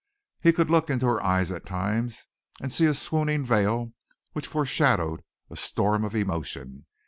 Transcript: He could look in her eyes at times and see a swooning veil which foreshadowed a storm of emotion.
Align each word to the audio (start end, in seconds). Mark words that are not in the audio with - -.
He 0.41 0.51
could 0.51 0.71
look 0.71 0.89
in 0.89 0.99
her 1.01 1.21
eyes 1.21 1.51
at 1.51 1.63
times 1.63 2.25
and 2.59 2.73
see 2.73 2.85
a 2.87 2.93
swooning 2.95 3.45
veil 3.45 3.93
which 4.33 4.47
foreshadowed 4.47 5.21
a 5.51 5.55
storm 5.55 6.03
of 6.03 6.15
emotion. 6.15 6.87